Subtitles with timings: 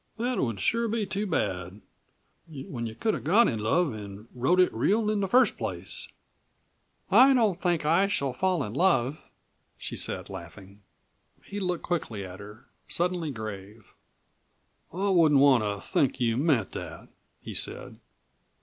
[0.17, 1.79] That would sure be too bad,
[2.47, 6.07] when you could have got in love an' wrote it real in the first place."
[7.11, 9.19] "I don't think that I shall fall in love,"
[9.77, 10.81] she said laughing.
[11.45, 13.93] He looked quickly at her, suddenly grave.
[14.91, 17.07] "I wouldn't want to think you meant that,"
[17.39, 17.99] he said.